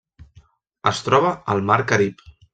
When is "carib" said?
1.93-2.27